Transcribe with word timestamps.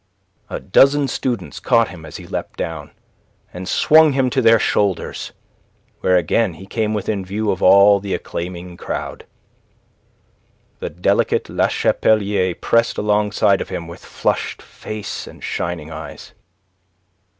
A 0.49 0.59
dozen 0.59 1.07
students 1.07 1.59
caught 1.59 1.89
him 1.89 2.07
as 2.07 2.17
he 2.17 2.25
leapt 2.25 2.57
down, 2.57 2.89
and 3.53 3.69
swung 3.69 4.13
him 4.13 4.31
to 4.31 4.41
their 4.41 4.57
shoulders, 4.57 5.31
where 5.99 6.17
again 6.17 6.55
he 6.55 6.65
came 6.65 6.95
within 6.95 7.23
view 7.23 7.51
of 7.51 7.61
all 7.61 7.99
the 7.99 8.15
acclaiming 8.15 8.77
crowd. 8.77 9.27
The 10.79 10.89
delicate 10.89 11.49
Le 11.49 11.69
Chapelier 11.69 12.55
pressed 12.55 12.97
alongside 12.97 13.61
of 13.61 13.69
him 13.69 13.87
with 13.87 14.03
flushed 14.03 14.59
face 14.59 15.27
and 15.27 15.43
shining 15.43 15.91
eyes. 15.91 16.33